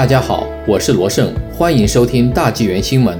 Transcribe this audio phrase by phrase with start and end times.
[0.00, 3.18] 大家好，我是罗胜，欢迎收听大纪元新闻。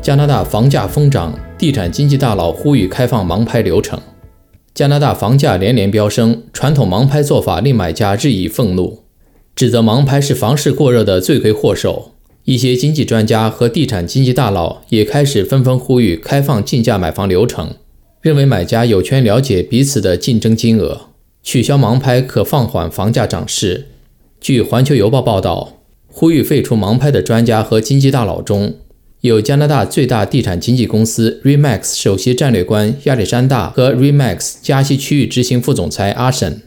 [0.00, 3.98] 加拿大房价疯涨，地产经济大佬呼吁开放盲拍流程。
[4.72, 9.00] 加拿大房价连连飙升，传统盲拍做法令买家日益愤怒，
[9.56, 12.12] 指责盲拍是房市过热的罪魁祸首。
[12.44, 17.74] 一些经济专家和地产经济大佬也开始纷纷呼吁开放竞价买房流程，
[18.22, 21.08] 认为买家有权了解彼此的竞争金额，
[21.42, 23.88] 取消盲拍可放缓房价涨势。
[24.40, 28.74] 据《环球邮报》报道，呼吁废除盲拍的专家和经济大佬中
[29.20, 36.62] 有加拿大最大地产经纪公司 Remax 首席战略官亚历山大和 Remax 加西区域执行副总裁阿什。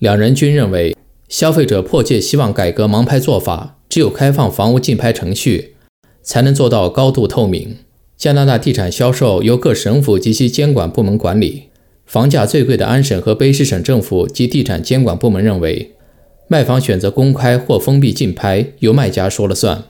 [0.00, 0.96] 两人均认为，
[1.28, 5.76] 消费者迫切希望改革盲拍做法，只有开放房屋竞拍程序，
[6.20, 7.76] 才能做到高度透明。
[8.16, 11.68] 加拿大地产销售由各省府及其监管部门管理，
[12.04, 15.92] 房价最贵的安省和卑诗省政府及地产监管部门认为。
[16.46, 19.84] 卖方选择公开或封闭竞拍，由卖家说了算。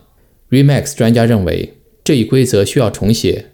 [0.51, 1.75] Remax 专家认为
[2.05, 3.47] 这一规则需要重写。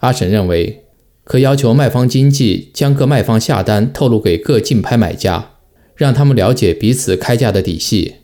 [0.00, 0.84] 阿沈认为
[1.24, 5.52] 可要求卖方经纪将各卖方下单透露给各竞拍买家，
[5.96, 8.16] 让他们了解彼此开价的底细。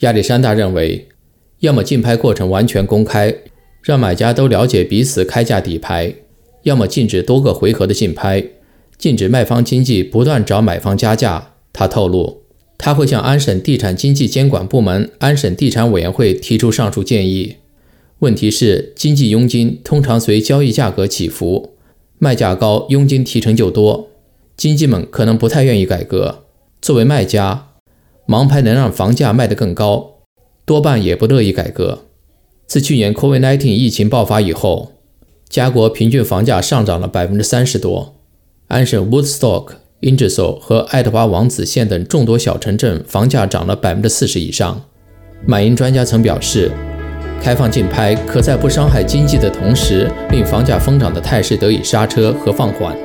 [0.00, 1.08] 亚历山大认为，
[1.60, 3.34] 要么竞拍过程完全公开，
[3.82, 6.16] 让买家都了解彼此开价底牌；
[6.64, 8.44] 要么禁止多个回合的竞拍，
[8.98, 11.52] 禁止卖方经纪不断找买方加价。
[11.72, 12.41] 他透露。
[12.82, 17.58] 他会向安省地产经济监管部门、安省地产委员会提出上述建议。
[18.18, 21.74] 问题是，经济佣金通常随交易价格起伏，
[22.18, 24.08] 卖价高，佣金提成就多，
[24.56, 26.42] 经纪们可能不太愿意改革。
[26.80, 27.68] 作为卖家，
[28.26, 30.14] 盲拍能让房价卖得更高，
[30.64, 32.06] 多半也不乐意改革。
[32.66, 34.90] 自去年 COVID-19 疫情爆发以后，
[35.48, 38.16] 加国平均房价上涨了百分之三十多。
[38.66, 39.74] 安省 Woodstock。
[40.02, 44.80] Injiso 和爱德华王子县等众多小城镇房价涨了百分之四十以上。
[45.46, 46.70] 买银专家曾表示，
[47.40, 52.96] 开放竞拍可在不伤害经济的同时，令房价疯涨的态势得以刹车和放缓。